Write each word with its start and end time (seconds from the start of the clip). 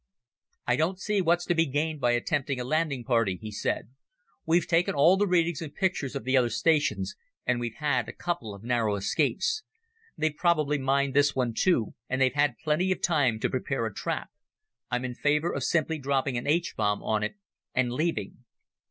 "I 0.65 0.77
don't 0.77 0.99
see 0.99 1.21
what's 1.21 1.45
to 1.45 1.53
be 1.53 1.67
gained 1.67 2.01
by 2.01 2.13
attempting 2.13 2.59
a 2.59 2.63
landing 2.63 3.03
party," 3.03 3.37
he 3.39 3.51
said. 3.51 3.89
"We've 4.47 4.65
taken 4.65 4.95
all 4.95 5.15
the 5.15 5.27
readings 5.27 5.61
and 5.61 5.75
pictures 5.75 6.15
of 6.15 6.23
the 6.23 6.35
other 6.35 6.49
stations 6.49 7.15
and 7.45 7.59
we've 7.59 7.75
had 7.75 8.09
a 8.09 8.13
couple 8.13 8.55
of 8.55 8.63
narrow 8.63 8.95
escapes. 8.95 9.61
They've 10.17 10.35
probably 10.35 10.79
mined 10.79 11.13
this 11.13 11.35
one, 11.35 11.53
and 12.09 12.19
they 12.19 12.25
have 12.29 12.33
had 12.33 12.57
plenty 12.63 12.91
of 12.91 12.99
time 12.99 13.39
to 13.41 13.49
prepare 13.51 13.85
a 13.85 13.93
trap. 13.93 14.31
I'm 14.89 15.05
in 15.05 15.13
favor 15.13 15.51
of 15.53 15.63
simply 15.63 15.99
dropping 15.99 16.35
an 16.35 16.47
H 16.47 16.73
bomb 16.75 17.03
on 17.03 17.21
it 17.21 17.35
and 17.75 17.91
leaving." 17.93 18.39